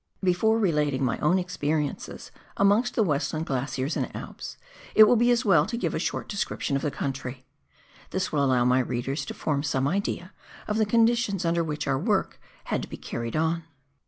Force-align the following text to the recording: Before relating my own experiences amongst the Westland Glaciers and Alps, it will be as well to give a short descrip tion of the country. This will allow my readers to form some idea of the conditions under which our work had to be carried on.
Before 0.23 0.57
relating 0.57 1.03
my 1.05 1.19
own 1.19 1.37
experiences 1.37 2.31
amongst 2.57 2.95
the 2.95 3.03
Westland 3.03 3.45
Glaciers 3.45 3.95
and 3.95 4.09
Alps, 4.15 4.57
it 4.95 5.03
will 5.03 5.15
be 5.15 5.29
as 5.29 5.45
well 5.45 5.67
to 5.67 5.77
give 5.77 5.93
a 5.93 5.99
short 5.99 6.27
descrip 6.27 6.61
tion 6.61 6.75
of 6.75 6.81
the 6.81 6.89
country. 6.89 7.45
This 8.09 8.31
will 8.31 8.43
allow 8.43 8.65
my 8.65 8.79
readers 8.79 9.25
to 9.25 9.35
form 9.35 9.61
some 9.61 9.87
idea 9.87 10.33
of 10.67 10.79
the 10.79 10.87
conditions 10.87 11.45
under 11.45 11.63
which 11.63 11.85
our 11.85 11.99
work 11.99 12.41
had 12.63 12.81
to 12.81 12.89
be 12.89 12.97
carried 12.97 13.35
on. 13.35 13.63